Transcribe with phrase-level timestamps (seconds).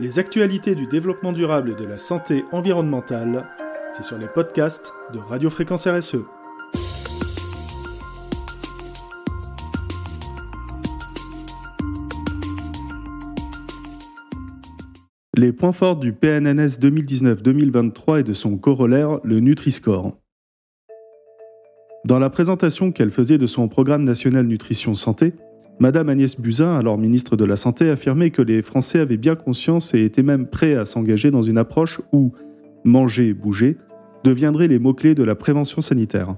[0.00, 3.48] Les actualités du développement durable et de la santé environnementale,
[3.90, 6.18] c'est sur les podcasts de Radio Fréquence RSE.
[15.36, 20.16] Les points forts du PNNS 2019-2023 et de son corollaire, le Nutri-Score.
[22.04, 25.34] Dans la présentation qu'elle faisait de son programme national nutrition santé,
[25.80, 29.94] Madame Agnès Buzyn, alors ministre de la Santé, affirmait que les Français avaient bien conscience
[29.94, 32.32] et étaient même prêts à s'engager dans une approche où
[32.84, 33.76] manger et bouger
[34.24, 36.34] deviendraient les mots-clés de la prévention sanitaire.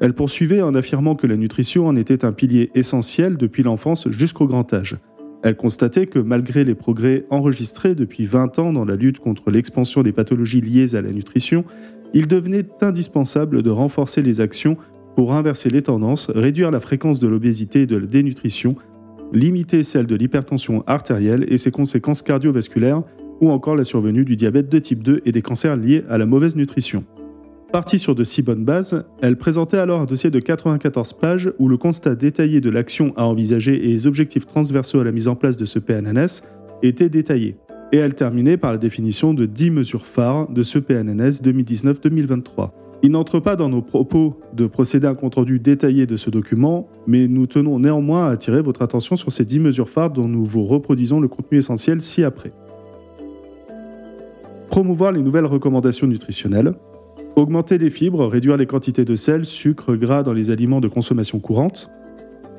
[0.00, 4.48] Elle poursuivait en affirmant que la nutrition en était un pilier essentiel depuis l'enfance jusqu'au
[4.48, 4.96] grand âge.
[5.44, 10.02] Elle constatait que malgré les progrès enregistrés depuis 20 ans dans la lutte contre l'expansion
[10.02, 11.64] des pathologies liées à la nutrition,
[12.12, 14.76] il devenait indispensable de renforcer les actions
[15.18, 18.76] pour inverser les tendances, réduire la fréquence de l'obésité et de la dénutrition,
[19.32, 23.02] limiter celle de l'hypertension artérielle et ses conséquences cardiovasculaires,
[23.40, 26.26] ou encore la survenue du diabète de type 2 et des cancers liés à la
[26.26, 27.04] mauvaise nutrition.
[27.72, 31.66] Partie sur de si bonnes bases, elle présentait alors un dossier de 94 pages où
[31.68, 35.34] le constat détaillé de l'action à envisager et les objectifs transversaux à la mise en
[35.34, 36.44] place de ce PNNS
[36.84, 37.56] étaient détaillés.
[37.90, 42.70] Et elle terminait par la définition de 10 mesures phares de ce PNNS 2019-2023.
[43.02, 46.88] Il n'entre pas dans nos propos de procéder à un compte-rendu détaillé de ce document,
[47.06, 50.44] mais nous tenons néanmoins à attirer votre attention sur ces 10 mesures phares dont nous
[50.44, 52.52] vous reproduisons le contenu essentiel ci-après.
[54.68, 56.74] Promouvoir les nouvelles recommandations nutritionnelles,
[57.36, 61.38] augmenter les fibres, réduire les quantités de sel, sucre, gras dans les aliments de consommation
[61.38, 61.90] courante,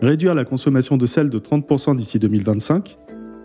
[0.00, 2.96] réduire la consommation de sel de 30% d'ici 2025,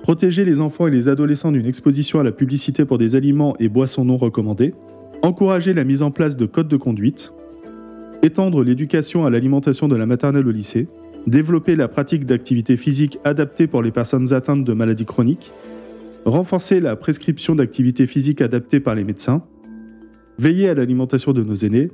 [0.04, 3.68] protéger les enfants et les adolescents d'une exposition à la publicité pour des aliments et
[3.68, 4.76] boissons non recommandés,
[5.24, 7.34] encourager la mise en place de codes de conduite,
[8.22, 10.88] étendre l'éducation à l'alimentation de la maternelle au lycée,
[11.26, 15.52] développer la pratique d'activités physiques adaptées pour les personnes atteintes de maladies chroniques,
[16.26, 19.44] renforcer la prescription d'activités physiques adaptées par les médecins,
[20.38, 21.90] veiller à l'alimentation de nos aînés,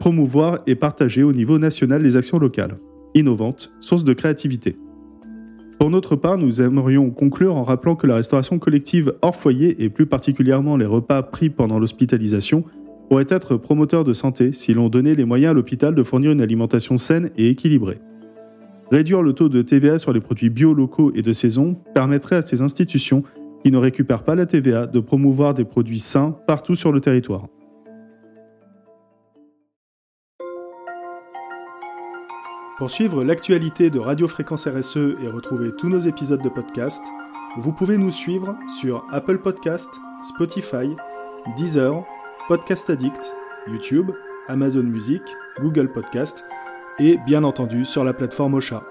[0.00, 2.78] promouvoir et partager au niveau national les actions locales,
[3.14, 4.76] innovantes, sources de créativité.
[5.82, 9.88] Pour notre part, nous aimerions conclure en rappelant que la restauration collective hors foyer, et
[9.88, 12.62] plus particulièrement les repas pris pendant l'hospitalisation,
[13.08, 16.40] pourrait être promoteur de santé si l'on donnait les moyens à l'hôpital de fournir une
[16.40, 17.98] alimentation saine et équilibrée.
[18.92, 22.42] Réduire le taux de TVA sur les produits bio locaux et de saison permettrait à
[22.42, 23.24] ces institutions
[23.64, 27.48] qui ne récupèrent pas la TVA de promouvoir des produits sains partout sur le territoire.
[32.82, 37.00] Pour suivre l'actualité de Radio Fréquence RSE et retrouver tous nos épisodes de podcast,
[37.56, 39.88] vous pouvez nous suivre sur Apple Podcast,
[40.20, 40.96] Spotify,
[41.56, 42.04] Deezer,
[42.48, 43.36] Podcast Addict,
[43.68, 44.10] YouTube,
[44.48, 45.22] Amazon Music,
[45.60, 46.44] Google Podcast
[46.98, 48.82] et bien entendu sur la plateforme Ocha.